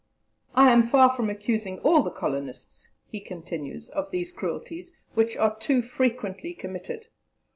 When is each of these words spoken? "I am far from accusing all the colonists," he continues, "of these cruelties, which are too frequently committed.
"I 0.55 0.71
am 0.71 0.81
far 0.81 1.11
from 1.11 1.29
accusing 1.29 1.77
all 1.81 2.01
the 2.01 2.09
colonists," 2.09 2.87
he 3.11 3.19
continues, 3.19 3.87
"of 3.89 4.09
these 4.09 4.31
cruelties, 4.31 4.93
which 5.13 5.37
are 5.37 5.55
too 5.59 5.83
frequently 5.83 6.55
committed. 6.55 7.05